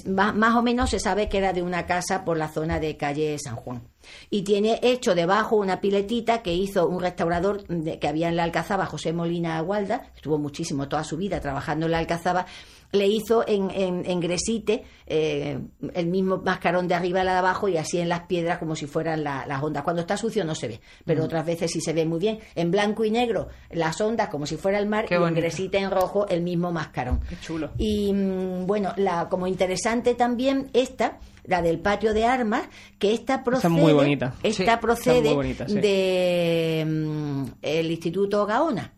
[0.06, 3.37] más o menos se sabe que era de una casa por la zona de calle
[3.38, 3.93] San Juan
[4.30, 8.86] y tiene hecho debajo una piletita que hizo un restaurador que había en la Alcazaba,
[8.86, 12.46] José Molina Agualda, estuvo muchísimo toda su vida trabajando en la Alcazaba,
[12.94, 13.70] le hizo en,
[14.06, 15.58] en, gresite eh,
[15.94, 18.86] el mismo mascarón de arriba y de abajo y así en las piedras como si
[18.86, 19.82] fueran las ondas.
[19.82, 21.24] Cuando está sucio no se ve, pero mm.
[21.24, 22.38] otras veces sí se ve muy bien.
[22.54, 25.90] En blanco y negro las ondas como si fuera el mar y en gresite en
[25.90, 27.20] rojo el mismo mascarón.
[27.28, 27.70] Qué chulo.
[27.78, 33.44] Y mm, bueno, la, como interesante también esta la del patio de armas, que esta
[33.44, 34.35] procede, muy bonita.
[34.42, 35.35] Esta procede
[35.66, 38.92] de mm, el Instituto Gaona.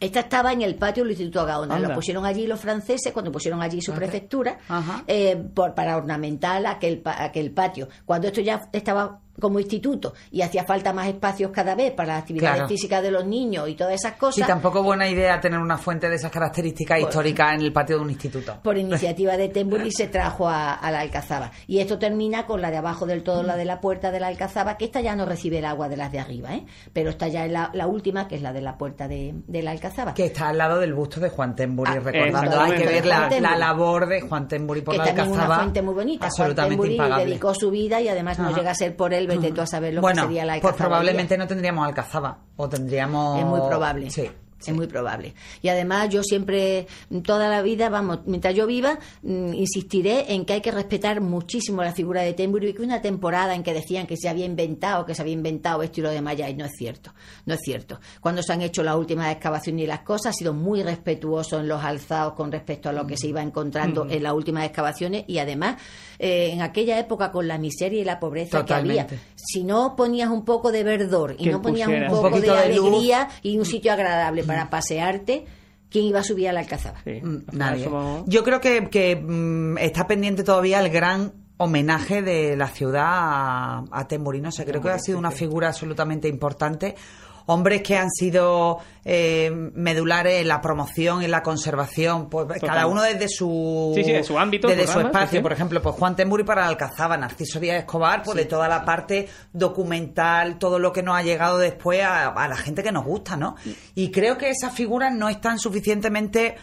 [0.00, 1.78] Esta estaba en el patio del Instituto Gaona.
[1.78, 4.58] Lo pusieron allí los franceses cuando pusieron allí su prefectura
[5.06, 7.88] eh, por, para ornamentar aquel, aquel patio.
[8.04, 12.22] Cuando esto ya estaba como instituto y hacía falta más espacios cada vez para las
[12.22, 14.38] actividades físicas de los niños y todas esas cosas.
[14.38, 18.02] Y tampoco buena idea tener una fuente de esas características históricas en el patio de
[18.02, 18.58] un instituto.
[18.62, 21.50] Por iniciativa de Tembury se trajo a, la Alcazaba.
[21.66, 24.28] Y esto termina con la de abajo del todo, la de la puerta de la
[24.28, 26.66] Alcazaba, que esta ya no recibe el agua de las de arriba, ¿eh?
[26.92, 30.14] pero esta ya es la, última, que es la de la puerta de, la Alcazaba.
[30.14, 33.56] Que está al lado del busto de Juan Tembury, ah, recordando, hay que ver la,
[33.56, 35.30] labor de Juan Tembury por la Alcazaba.
[35.30, 36.26] Es una fuente muy bonita.
[36.26, 39.60] Absolutamente Juan dedicó su vida y además no llega a ser por él, vete tú
[39.60, 43.38] a saber lo bueno, que sería la Pues probablemente no tendríamos Alcazaba, o tendríamos...
[43.40, 44.10] Es muy probable.
[44.10, 44.30] Sí.
[44.66, 45.34] Es muy probable.
[45.62, 46.86] Y además yo siempre,
[47.24, 51.82] toda la vida, vamos, mientras yo viva, mm, insistiré en que hay que respetar muchísimo
[51.82, 55.14] la figura de y que una temporada en que decían que se había inventado, que
[55.14, 57.12] se había inventado esto y lo demás, y no es cierto.
[57.46, 58.00] No es cierto.
[58.20, 61.68] Cuando se han hecho las últimas excavaciones y las cosas, ha sido muy respetuoso en
[61.68, 64.10] los alzados con respecto a lo que se iba encontrando mm.
[64.10, 65.76] en las últimas excavaciones y además,
[66.18, 70.30] eh, en aquella época con la miseria y la pobreza que había, si no ponías
[70.30, 74.42] un poco de verdor y no ponías un poco de, alegría y un sitio agradable
[74.50, 75.44] para pasearte,
[75.90, 76.98] ¿quién iba a subir a la Alcazaba?
[77.04, 77.88] Mm, nadie.
[78.26, 84.08] Yo creo que, mm, está pendiente todavía el gran homenaje de la ciudad a, a
[84.08, 84.48] Temburino.
[84.48, 86.96] O creo que ha sido una figura absolutamente importante
[87.50, 93.02] hombres que han sido eh, medulares en la promoción, en la conservación, pues cada uno
[93.02, 95.42] desde su, su ámbito, desde su espacio.
[95.42, 99.28] Por ejemplo, pues Juan Temuri para Alcazaba, Narciso Díaz Escobar, pues de toda la parte
[99.52, 103.36] documental, todo lo que nos ha llegado después a, a la gente que nos gusta,
[103.36, 103.56] ¿no?
[103.94, 106.56] Y creo que esas figuras no están suficientemente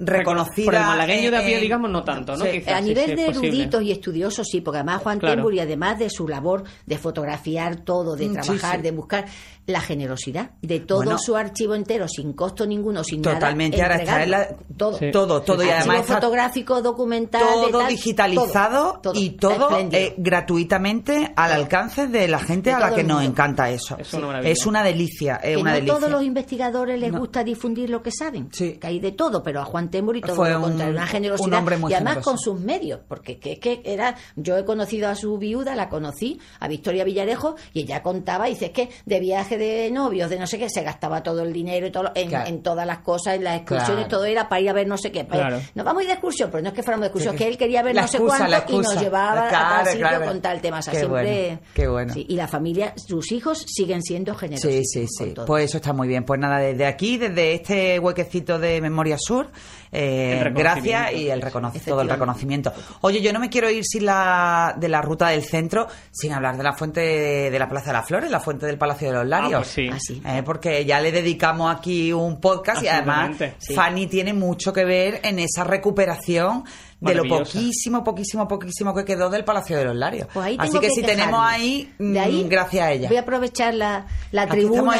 [0.00, 0.64] reconocida.
[0.64, 2.44] Por el malagueño de a pie, digamos, no tanto, ¿no?
[2.44, 5.50] a nivel de eruditos y estudiosos, sí, porque además Juan claro.
[5.50, 9.26] y además de su labor de fotografiar todo, de mm, trabajar, de buscar
[9.66, 13.98] la generosidad de todo su archivo entero, sin costo ninguno, sin totalmente, nada.
[13.98, 20.14] Totalmente, ahora está todo, todo, todo, y además fotográfico, documental, todo digitalizado y todo eh,
[20.16, 23.96] gratuitamente al alcance de la gente a la que nos encanta eso.
[23.98, 28.02] Es una, es una delicia, es una no todos los investigadores les gusta difundir lo
[28.02, 31.06] que saben, que hay de todo, pero a Juan Temuri todo Fue lo contrario, una
[31.06, 35.38] generosidad y además con sus medios, porque que, que era, yo he conocido a su
[35.38, 39.20] viuda, la conocí, a Victoria Villarejo, y ella contaba, y dice, es que de
[39.50, 42.62] viaje de novios, de no sé qué, se gastaba todo el dinero y todo en,
[42.62, 45.26] todas las cosas, en las excursiones, todo era para ir a ver no sé qué.
[45.74, 47.56] Nos vamos a ir de excursión, pero no es que fuéramos de excursión, que él
[47.56, 50.78] quería ver no sé cuánto y nos llevaba a tal sitio con tal tema.
[50.78, 51.58] O sea, siempre.
[51.74, 52.12] qué bueno.
[52.16, 54.70] y la familia, sus hijos siguen siendo generosos.
[54.70, 55.34] Sí, sí, sí.
[55.46, 56.24] Pues eso está muy bien.
[56.24, 59.50] Pues nada, desde aquí, desde este huequecito de Memoria Sur,
[59.92, 61.40] eh, gracias y el
[61.84, 62.72] todo el reconocimiento.
[63.00, 66.56] Oye, yo no me quiero ir sin la de la ruta del centro sin hablar
[66.56, 69.26] de la fuente de, la Plaza de las Flores, la fuente del Palacio de los
[69.26, 69.54] Larios.
[69.54, 70.22] Ah, pues sí.
[70.24, 73.36] Ah, eh, porque ya le dedicamos aquí un podcast y además
[73.74, 76.64] Fanny tiene mucho que ver en esa recuperación
[77.00, 80.28] de lo poquísimo, poquísimo, poquísimo que quedó del Palacio de los Larios.
[80.32, 83.08] Pues Así que, si tenemos ahí, de ahí, mm, gracias a ella.
[83.08, 84.98] Voy a aprovechar la, la tribuna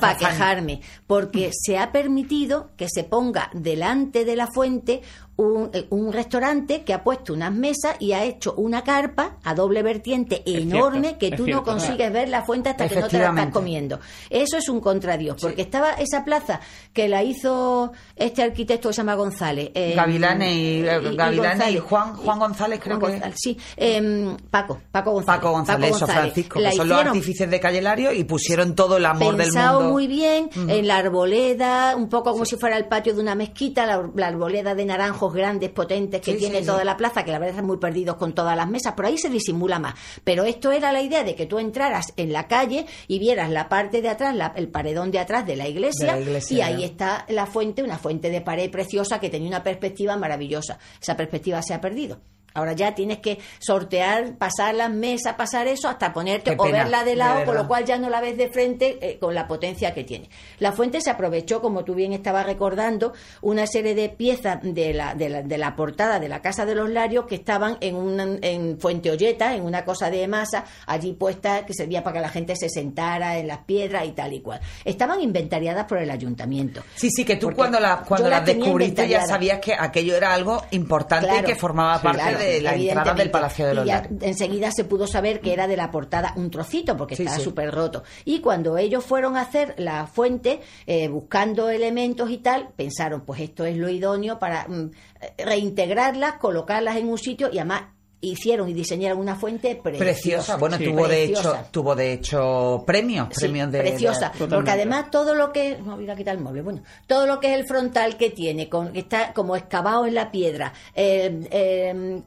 [0.00, 5.02] para quejarme, porque se ha permitido que se ponga delante de la fuente
[5.38, 9.82] eh, un, restaurante que ha puesto unas mesas y ha hecho una carpa a doble
[9.82, 13.50] vertiente enorme que tú no consigues ver la fuente hasta que no te la estás
[13.50, 14.00] comiendo.
[14.30, 16.60] Eso es un contradios, porque estaba esa plaza
[16.92, 19.70] que la hizo este arquitecto que se llama González.
[19.74, 25.40] Eh, Gavilán y, y, Juan, Juan González, creo que Sí, em, Paco, Paco González.
[25.40, 27.82] Paco González, Paco Francisco, que son los artífices de Calle
[28.14, 29.80] y pusieron todo el amor del mundo.
[29.90, 33.86] muy bien, en la arboleda, un poco como si fuera el patio de una mezquita,
[33.86, 37.66] la arboleda de naranjo grandes, potentes que tiene toda la plaza, que la verdad están
[37.66, 39.94] muy perdidos con todas las mesas, por ahí se disimula más.
[40.24, 43.68] Pero esto era la idea de que tú entraras en la calle y vieras la
[43.68, 46.18] parte de atrás, el paredón de atrás de la iglesia,
[46.50, 50.78] y ahí está la fuente, una fuente de pared preciosa que tenía una perspectiva maravillosa.
[51.00, 52.20] Esa perspectiva se ha perdido.
[52.56, 57.16] Ahora ya tienes que sortear, pasar las mesas, pasar eso, hasta ponerte o verla de
[57.16, 60.04] lado, con lo cual ya no la ves de frente eh, con la potencia que
[60.04, 60.28] tiene.
[60.58, 65.14] La fuente se aprovechó, como tú bien estabas recordando, una serie de piezas de la,
[65.14, 68.26] de la, de la portada de la Casa de los Larios que estaban en, una,
[68.40, 72.28] en Fuente Olleta, en una cosa de masa, allí puesta que servía para que la
[72.28, 74.60] gente se sentara en las piedras y tal y cual.
[74.84, 76.82] Estaban inventariadas por el ayuntamiento.
[76.94, 80.64] Sí, sí, que tú cuando, la, cuando las descubriste ya sabías que aquello era algo
[80.70, 84.84] importante y que formaba parte de la entrada del Palacio de los y enseguida se
[84.84, 88.02] pudo saber que era de la portada un trocito, porque estaba súper roto.
[88.24, 93.40] Y cuando ellos fueron a hacer la fuente, eh, buscando elementos y tal, pensaron, pues
[93.40, 94.90] esto es lo idóneo para mm,
[95.38, 97.95] reintegrarlas, colocarlas en un sitio y además
[98.30, 100.56] hicieron y diseñaron una fuente preciosa.
[100.56, 105.52] Bueno, tuvo de hecho tuvo de hecho premios, premios de preciosa, porque además todo lo
[105.52, 108.30] que no voy a quitar el mueble, bueno, todo lo que es el frontal que
[108.30, 112.24] tiene, con que está como excavado en la piedra, el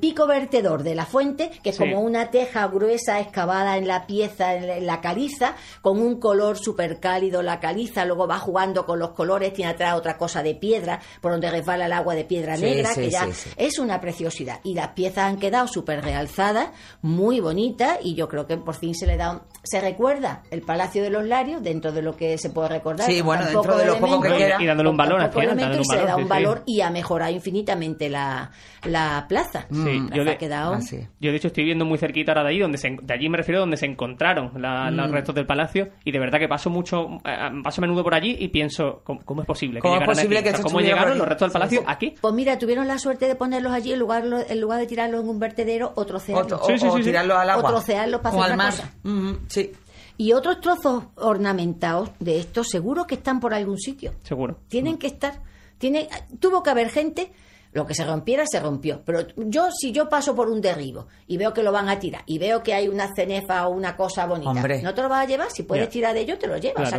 [0.00, 4.54] pico vertedor de la fuente, que es como una teja gruesa excavada en la pieza,
[4.54, 9.10] en la caliza, con un color súper cálido la caliza, luego va jugando con los
[9.10, 12.94] colores, tiene atrás otra cosa de piedra, por donde resbala el agua de piedra negra,
[12.94, 14.60] que ya es una preciosidad.
[14.64, 16.70] Y las piezas han quedado súper realzadas,
[17.02, 21.02] muy bonitas, y yo creo que por fin se le da se recuerda el Palacio
[21.02, 23.06] de los Larios dentro de lo que se puede recordar.
[23.06, 24.62] Sí, bueno, dentro de lo poco que quiera.
[24.62, 28.10] Y dándole un valor al y se le da un valor y ha mejorado infinitamente
[28.10, 28.50] la,
[28.84, 29.66] la plaza.
[29.70, 30.78] Sí, mm, yo, de, quedado...
[31.18, 33.60] yo de hecho estoy viendo muy cerquita ahora de allí, donde de allí me refiero
[33.60, 35.12] donde se encontraron los mm.
[35.12, 38.48] restos del palacio, y de verdad que paso mucho, eh, paso menudo por allí y
[38.48, 41.82] pienso, ¿cómo, es posible que ¿Cómo es posible que ¿Cómo llegaron los restos del palacio
[41.86, 42.14] aquí?
[42.20, 45.28] Pues mira, tuvieron la suerte de ponerlos allí en lugar, en lugar de tirarlos en
[45.28, 46.60] un vertedero o trocearlos.
[46.62, 47.70] O, tirarlos al agua.
[47.70, 48.92] O trocearlos para hacer al Cosa.
[49.48, 49.72] sí.
[50.16, 54.12] Y otros trozos ornamentados de estos seguro que están por algún sitio.
[54.22, 54.58] Seguro.
[54.68, 55.42] Tienen que estar.
[55.78, 57.32] Tiene, tuvo que haber gente
[57.74, 59.02] lo que se rompiera se rompió.
[59.04, 62.22] Pero yo, si yo paso por un derribo y veo que lo van a tirar
[62.24, 65.28] y veo que hay una cenefa o una cosa bonita, ¿no te lo vas a
[65.28, 65.50] llevar?
[65.50, 66.92] Si puedes tirar de ello, te lo llevas.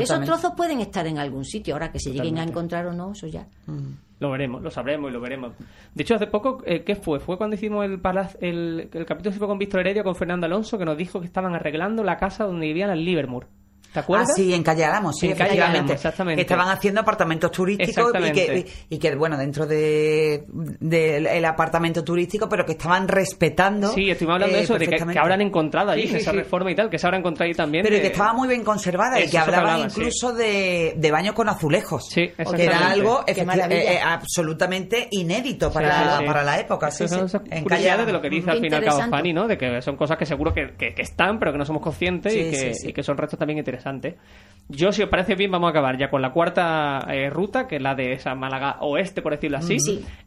[0.00, 1.74] esos trozos pueden estar en algún sitio.
[1.74, 3.46] Ahora que se lleguen a encontrar o no, eso ya.
[3.66, 4.05] Mm.
[4.18, 5.52] Lo veremos, lo sabremos y lo veremos.
[5.94, 7.20] De hecho, hace poco, eh, ¿qué fue?
[7.20, 8.00] Fue cuando hicimos el,
[8.40, 11.26] el, el capítulo se fue con Víctor Heredia, con Fernando Alonso, que nos dijo que
[11.26, 13.46] estaban arreglando la casa donde vivían en Livermore.
[13.92, 14.28] ¿Te acuerdas?
[14.30, 14.86] Ah, sí, en Calle
[15.18, 15.94] sí, efectivamente.
[15.94, 16.42] exactamente.
[16.42, 20.44] Estaban haciendo apartamentos turísticos y que, y que, bueno, dentro del
[20.80, 23.88] de, el apartamento turístico, pero que estaban respetando.
[23.92, 26.98] Sí, estuvimos hablando de eso, de que, habrán encontrado ahí, esa reforma y tal, que
[26.98, 27.84] se habrá encontrado ahí también.
[27.84, 32.06] Pero que estaba muy bien conservada y que hablaban incluso de, de baño con azulejos.
[32.10, 33.34] Sí, que era algo eh,
[33.70, 36.90] eh, absolutamente inédito para, la, para la época.
[36.90, 37.16] Sí, sí.
[37.50, 39.48] En Calle de lo que dice al final Cabo Fanny, ¿no?
[39.48, 42.50] De que son cosas que seguro que, que, están, pero que no somos conscientes y,
[42.50, 43.85] que, y que son restos también interesantes
[44.68, 47.76] yo, si os parece bien, vamos a acabar ya con la cuarta eh, ruta, que
[47.76, 49.76] es la de esa Málaga Oeste, por decirlo así.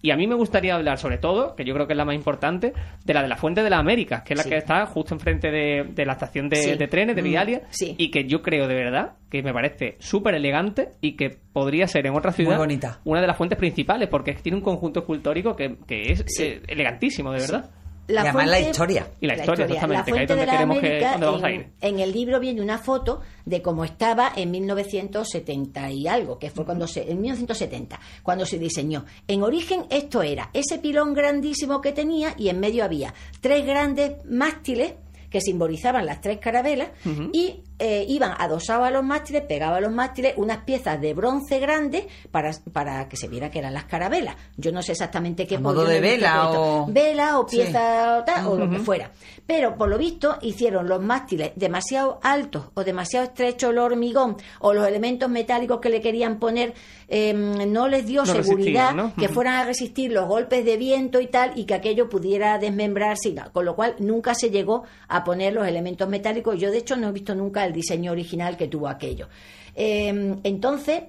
[0.01, 2.15] Y a mí me gustaría hablar, sobre todo, que yo creo que es la más
[2.15, 2.71] importante,
[3.03, 5.51] de la de la Fuente de la América, que es la que está justo enfrente
[5.51, 7.63] de, la estación de, trenes de Vidalia.
[7.97, 12.07] Y que yo creo de verdad que me parece súper elegante y que podría ser
[12.07, 12.59] en otra ciudad
[13.03, 17.39] una de las fuentes principales, porque tiene un conjunto escultórico que, es eh, elegantísimo, de
[17.41, 17.69] verdad
[18.09, 19.07] la además la historia.
[19.21, 21.67] Y la, historia, exactamente, que donde queremos que, vamos a ir.
[21.79, 26.65] En el libro viene una foto de cómo estaba en 1970 y algo, que fue
[26.65, 29.05] cuando se, en 1970, cuando se diseñó.
[29.27, 34.25] En origen esto era ese pilón grandísimo que tenía y en medio había tres grandes
[34.25, 34.93] mástiles
[35.29, 36.89] que simbolizaban las tres carabelas
[37.31, 41.59] y eh, iban adosados a los mástiles, pegaban a los mástiles unas piezas de bronce
[41.59, 44.35] grandes para, para que se viera que eran las carabelas.
[44.57, 48.79] Yo no sé exactamente qué modo de vela o vela o pieza o, lo que
[48.79, 49.11] fuera.
[49.47, 54.73] Pero por lo visto hicieron los mástiles demasiado altos o demasiado estrechos el hormigón o
[54.73, 56.73] los elementos metálicos que le querían poner
[57.07, 61.53] em, no les dio seguridad que fueran a resistir los golpes de viento y tal
[61.55, 66.09] y que aquello pudiera desmembrarse, con lo cual nunca se llegó a poner los elementos
[66.09, 66.59] metálicos.
[66.59, 69.27] Yo de hecho no he visto nunca el diseño original que tuvo aquello.
[69.75, 71.03] Em, entonces,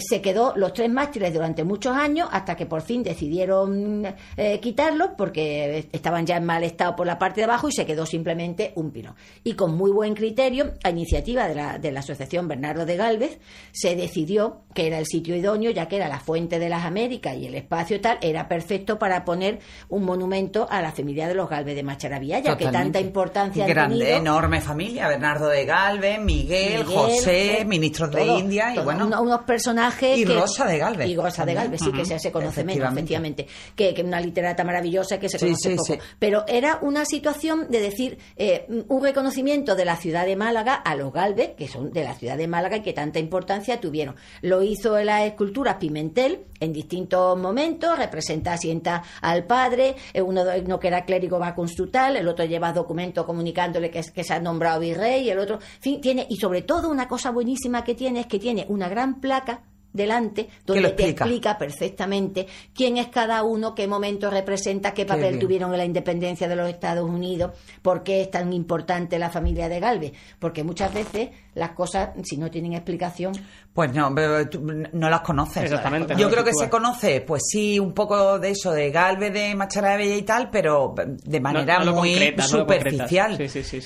[0.00, 4.06] se quedó los tres mástiles durante muchos años hasta que por fin decidieron
[4.36, 7.86] eh, quitarlos porque estaban ya en mal estado por la parte de abajo y se
[7.86, 9.14] quedó simplemente un pino.
[9.44, 13.38] Y con muy buen criterio, a iniciativa de la, de la Asociación Bernardo de Galvez,
[13.72, 17.36] se decidió que era el sitio idóneo, ya que era la fuente de las Américas
[17.36, 21.48] y el espacio tal, era perfecto para poner un monumento a la familia de los
[21.48, 27.64] Galvez de Macharavilla, ya que tanta importancia Grande, enorme familia, Bernardo de Galvez, Miguel, José,
[27.66, 29.06] ministros de India y bueno.
[29.06, 29.85] Unos personajes.
[30.18, 31.08] Y Rosa de Galvez.
[31.08, 33.46] Y Rosa de Galvez, sí, que se, se conoce menos, efectivamente.
[33.74, 35.98] Que, que, una literata maravillosa que se conoce poco.
[36.18, 40.94] Pero era una situación de decir eh, un reconocimiento de la ciudad de Málaga a
[40.94, 44.16] los Galvez, que son de la ciudad de Málaga y que tanta importancia tuvieron.
[44.42, 50.44] Lo hizo en las esculturas Pimentel en distintos momentos, representa, sienta al padre, eh, uno,
[50.66, 54.34] no que era clérigo va a consultar, el otro lleva documentos comunicándole que, que se
[54.34, 58.20] ha nombrado virrey, el otro, fin, tiene, y sobre todo una cosa buenísima que tiene
[58.20, 59.62] es que tiene una gran placa
[59.96, 65.72] delante donde te explica perfectamente quién es cada uno, qué momento representa, qué papel tuvieron
[65.72, 69.80] en la independencia de los Estados Unidos, por qué es tan importante la familia de
[69.80, 73.32] Galvez, porque muchas veces las cosas, si no tienen explicación...
[73.76, 75.64] Pues no, no las conoces.
[75.64, 76.14] Exactamente.
[76.16, 79.98] Yo creo que se conoce, pues sí, un poco de eso, de Galvez, de Machara
[79.98, 83.36] de y tal, pero de manera muy superficial.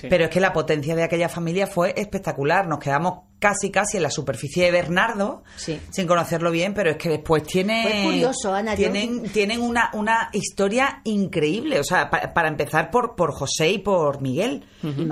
[0.08, 2.68] pero es que la potencia de aquella familia fue espectacular.
[2.68, 7.08] Nos quedamos casi casi en la superficie de Bernardo, sin conocerlo bien, pero es que
[7.08, 13.16] después tiene curioso, Ana, tienen tienen una, una historia increíble, o sea, para empezar por
[13.16, 14.64] por José y por Miguel,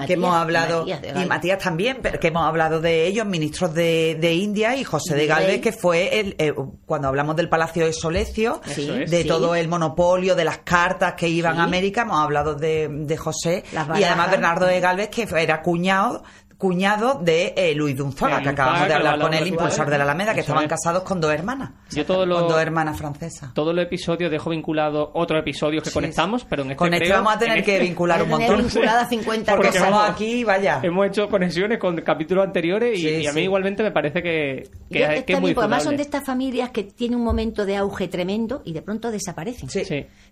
[0.06, 4.34] que hemos hablado y Matías, también, pero que hemos hablado de ellos, ministros de, de
[4.34, 6.54] India y José de Galvez que fue el eh,
[6.86, 11.58] cuando hablamos del Palacio de Solecio, de todo el monopolio de las cartas que iban
[11.58, 13.64] a América, hemos hablado de, de José.
[13.72, 16.22] Y además Bernardo de Galvez que era cuñado
[16.58, 20.34] cuñado de eh, Luis Dunzaga, que acabamos de hablar con el impulsor de la Alameda,
[20.34, 21.70] que estaban casados con dos hermanas.
[21.92, 23.54] Yo todo lo, con dos hermanas francesas.
[23.54, 27.36] Todo el episodio dejo vinculado otros episodios que conectamos, pero en este Con este vamos
[27.36, 28.58] a tener que vincular un montón.
[28.58, 30.80] vinculada 50 Porque estamos aquí, vaya.
[30.82, 35.40] Hemos hecho conexiones con capítulos anteriores y, a mí igualmente me parece que, que, es
[35.40, 38.82] muy Además son de estas familias que tienen un momento de auge tremendo y de
[38.82, 39.68] pronto desaparecen.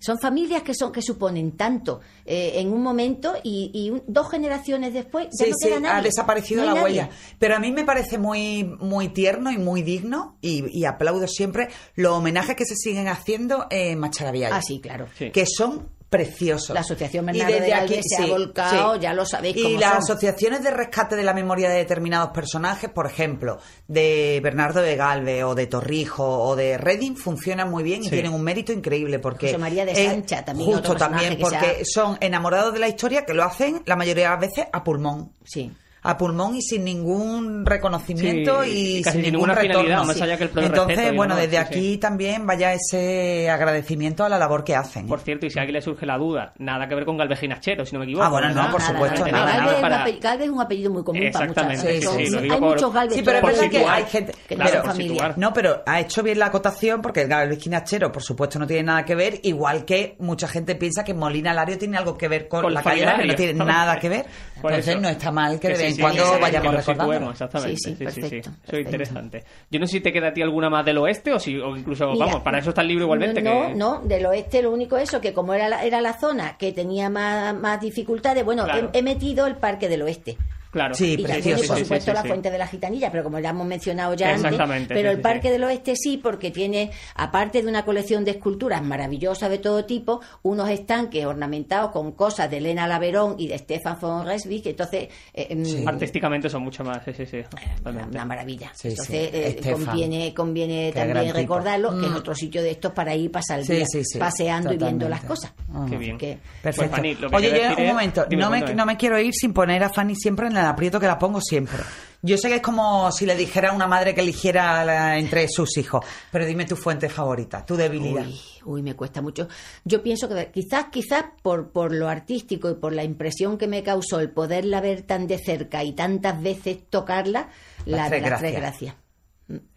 [0.00, 5.28] Son familias que son que suponen tanto eh, en un momento y, dos generaciones después
[5.38, 7.10] ya no queda nadie desaparecido la huella.
[7.38, 12.12] Pero a mí me parece muy, muy tierno y muy digno y, aplaudo siempre los
[12.12, 14.50] homenajes que se siguen haciendo en Macharavilla.
[14.52, 15.06] Ah, sí, claro.
[15.16, 16.70] Que son preciosos.
[16.70, 20.70] La Asociación Bernardo de aquí, se ha volcado, ya lo sabéis Y las asociaciones de
[20.70, 25.66] rescate de la memoria de determinados personajes, por ejemplo, de Bernardo de Galve o de
[25.66, 29.48] Torrijo o de Redding, funcionan muy bien y tienen un mérito increíble porque...
[29.48, 30.70] José María de Sancha también.
[30.70, 34.40] Justo también, porque son enamorados de la historia que lo hacen la mayoría de las
[34.40, 35.32] veces a pulmón.
[35.44, 35.72] Sí
[36.06, 40.04] a pulmón y sin ningún reconocimiento y, sin ningún retorno.
[40.04, 44.62] Más allá que el Entonces, bueno, desde aquí también vaya ese agradecimiento a la labor
[44.64, 45.06] que hacen.
[45.06, 47.84] Por cierto, y si a alguien le surge la duda, nada que ver con Galveginachero,
[47.84, 48.24] si no me equivoco.
[48.24, 49.26] Ah, bueno, no, por supuesto.
[49.26, 53.16] Nada, nada, Galvez, es un apellido muy común para muchas sí, sí, Hay muchos Galvez.
[53.16, 54.32] Sí, pero es verdad que hay gente...
[54.48, 55.34] Que pero, familia.
[55.36, 59.04] No, pero ha hecho bien la acotación porque el Galveginachero, por supuesto, no tiene nada
[59.04, 62.72] que ver, igual que mucha gente piensa que Molina Lario tiene algo que ver con,
[62.72, 64.26] la calle no tiene nada que ver.
[64.56, 67.76] Entonces no está mal que de cuando vayamos exactamente.
[67.76, 69.44] Sí, sí, sí, Eso es interesante.
[69.70, 71.76] Yo no sé si te queda a ti alguna más del oeste o si o
[71.76, 73.42] incluso, vamos, para eso está el libro igualmente.
[73.42, 76.72] No, no, del oeste lo único eso, que como era la, era la zona que
[76.72, 80.36] tenía más, más dificultades, bueno, he, metido el Parque del Oeste.
[80.76, 80.94] Claro.
[80.94, 84.12] Sí, y Tiene, por supuesto, la fuente de la gitanilla, pero como ya hemos mencionado
[84.12, 84.86] ya antes.
[84.88, 89.48] Pero el Parque del Oeste sí, porque tiene, aparte de una colección de esculturas maravillosas
[89.48, 94.26] de todo tipo, unos estanques ornamentados con cosas de Elena Laverón y de Stefan von
[94.26, 94.66] Resvik.
[94.66, 95.08] Entonces.
[95.32, 97.02] Eh, em, Artísticamente son mucho más.
[97.06, 97.38] Sí, sí, sí.
[97.82, 98.70] Una maravilla.
[98.84, 102.16] entonces, eh, conviene, conviene también recordarlo, que es mm.
[102.16, 103.86] otro sitio de estos para ir pasar el día
[104.18, 105.54] paseando y viendo las cosas.
[105.88, 106.18] Qué bien.
[106.62, 107.30] Perfecto.
[107.30, 108.26] Pues, Oye, un momento.
[108.36, 111.06] No me, no me quiero ir sin poner a Fanny siempre en la aprieto que
[111.06, 111.78] la pongo siempre.
[112.22, 115.76] Yo sé que es como si le dijera a una madre que eligiera entre sus
[115.76, 118.26] hijos, pero dime tu fuente favorita, tu debilidad.
[118.64, 119.48] Uy, me cuesta mucho.
[119.84, 123.82] Yo pienso que quizás, quizás por, por lo artístico y por la impresión que me
[123.82, 127.48] causó el poderla ver tan de cerca y tantas veces tocarla,
[127.84, 128.96] la, las tres gracias.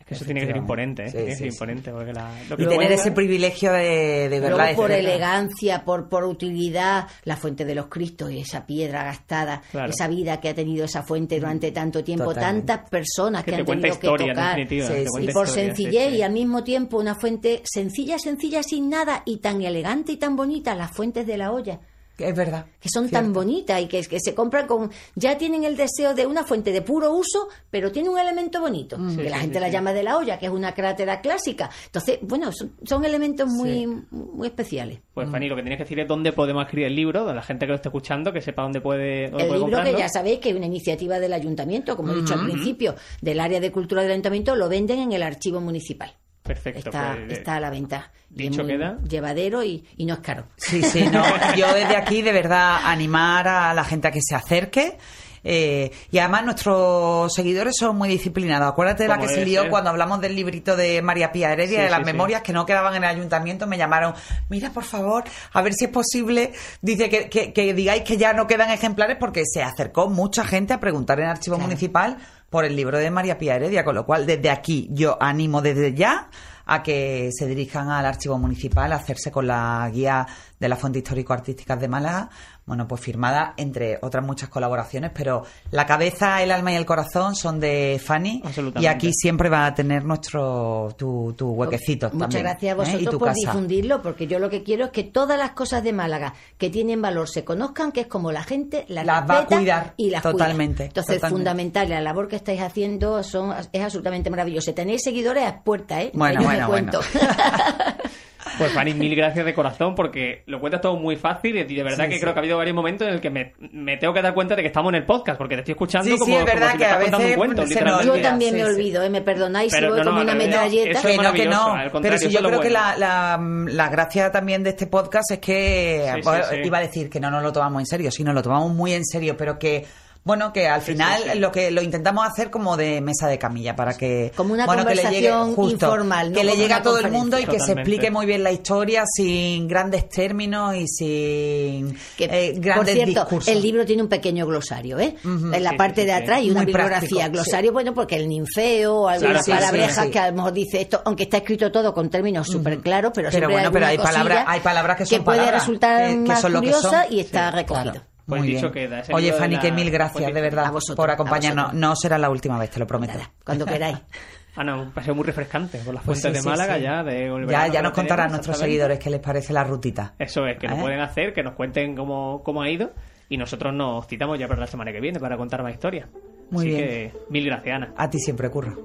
[0.09, 1.11] Eso tiene que ser imponente, ¿eh?
[1.11, 1.91] tiene que ser imponente.
[1.91, 4.73] Porque la, y tener ese privilegio de, de verla.
[4.75, 10.07] por elegancia, por, por utilidad, la fuente de los Cristos y esa piedra gastada, esa
[10.07, 14.07] vida que ha tenido esa fuente durante tanto tiempo, tantas personas que, han tenido que
[14.07, 14.59] tocar.
[14.59, 19.61] y por sencillez y al mismo tiempo una fuente sencilla, sencilla, sin nada y tan
[19.61, 21.79] elegante y tan bonita, las fuentes de la olla.
[22.19, 22.65] Es verdad.
[22.79, 24.91] Que son tan bonitas y que, que, se compran con.
[25.15, 28.97] Ya tienen el deseo de una fuente de puro uso, pero tiene un elemento bonito.
[28.97, 29.17] Mm.
[29.17, 31.69] que la gente la llama de la olla, que es una crátera clásica.
[31.85, 34.99] Entonces, bueno, son, elementos muy, muy especiales.
[35.13, 35.31] Pues, mm.
[35.31, 37.65] Fanny, lo que tienes que decir es dónde podemos escribir el libro, de la gente
[37.65, 39.25] que lo esté escuchando, que sepa dónde puede.
[39.25, 42.45] el libro, que ya sabéis que es una iniciativa del ayuntamiento, como he dicho al
[42.45, 46.13] principio, del área de cultura del ayuntamiento, lo venden en el archivo municipal.
[46.49, 46.89] Perfecto.
[46.89, 48.11] Está, pues, está a la venta.
[48.27, 48.97] Dicho queda.
[49.07, 50.45] Llevadero y, no es caro.
[50.57, 51.23] Sí, sí, no.
[51.55, 54.97] Yo desde aquí, de verdad, animar a la gente a que se acerque.
[55.43, 58.67] Eh, y además nuestros seguidores son muy disciplinados.
[58.67, 61.89] Acuérdate de la que se lió cuando hablamos del librito de María Pía Heredia, de
[61.91, 63.67] las memorias que no quedaban en el ayuntamiento.
[63.67, 64.15] Me llamaron,
[64.49, 66.53] mira, por favor, a ver si es posible.
[66.81, 70.79] Dice que, que, digáis que ya no quedan ejemplares porque se acercó mucha gente a
[70.79, 72.17] preguntar en el archivo municipal
[72.49, 75.93] por el libro de María Pía Heredia, con lo cual desde aquí yo animo desde
[75.93, 76.29] ya
[76.65, 80.27] a que se dirijan al archivo municipal a hacerse con la guía
[80.59, 82.29] de la Fuente Histórico-Artísticas de Málaga
[82.69, 87.35] bueno, pues firmada entre otras muchas colaboraciones, pero la cabeza, el alma y el corazón
[87.35, 88.43] son de Fanny
[88.79, 92.11] y aquí siempre va a tener nuestro tu, tu huequecito.
[92.13, 92.75] Muchas gracias a ¿eh?
[92.75, 96.35] vosotros por difundirlo, porque yo lo que quiero es que todas las cosas de Málaga
[96.59, 100.11] que tienen valor se conozcan, que es como la gente las, va a cuidar y
[100.11, 100.85] las totalmente.
[100.85, 104.73] Entonces, es fundamental, la labor que estáis haciendo son es absolutamente maravillosa.
[104.73, 106.11] Tenéis seguidores a puerta, ¿eh?
[106.13, 106.91] Bueno, bueno, bueno.
[108.57, 112.09] Pues Fanny, mil gracias de corazón porque lo cuentas todo muy fácil y de verdad
[112.09, 114.55] que creo que ha habido varios momentos en el que me, tengo que dar cuenta
[114.55, 116.97] de que estamos en el podcast porque te estoy escuchando como, es verdad que a
[116.97, 117.63] veces cuento,
[118.03, 119.09] Yo también me olvido, ¿eh?
[119.09, 121.01] me perdonáis si voy como una metralleta.
[121.01, 122.01] Que no, que no.
[122.01, 126.21] Pero si yo creo que la, la, gracia también de este podcast es que
[126.63, 128.93] iba a decir que no nos lo tomamos en serio, sí nos lo tomamos muy
[128.93, 129.85] en serio, pero que
[130.23, 133.95] bueno, que al final lo que lo intentamos hacer como de mesa de camilla para
[133.95, 137.71] que como una conversación informal, que le llegue a todo el mundo y que se
[137.71, 143.61] explique muy bien la historia sin grandes términos y sin eh, grandes por cierto, El
[143.61, 145.15] libro tiene un pequeño glosario, ¿eh?
[145.23, 150.07] En la parte de atrás y una bibliografía, glosario bueno porque el ninfeo, algunas palabrejas
[150.07, 153.29] que a lo mejor dice esto, aunque está escrito todo con términos súper claros, pero,
[153.31, 157.21] pero bueno, pero hay palabras, hay palabras que son que puede resultar más curiosa y
[157.21, 158.08] está recogido.
[158.29, 158.71] Pues dicho
[159.13, 161.73] Oye, Fanny, que mil gracias, de verdad, por acompañarnos.
[161.73, 163.19] No será la última vez, te lo prometo.
[163.43, 163.97] cuando queráis.
[164.55, 167.01] Ah, no, un paseo muy refrescante por las pues fuentes de Málaga ya.
[167.01, 170.15] De ya ya nos contarán nuestros seguidores qué les parece la rutita.
[170.19, 170.81] Eso es, que nos ¿Eh?
[170.81, 172.91] pueden hacer, que nos cuenten cómo, cómo ha ido
[173.29, 176.09] y nosotros nos citamos ya para la semana que viene para contar más historias.
[176.49, 176.89] Muy Así bien.
[176.89, 177.93] que mil gracias, Ana.
[177.95, 178.75] A ti siempre, Curro.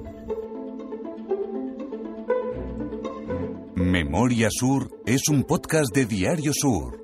[3.75, 7.04] Memoria Sur es un podcast de Diario Sur.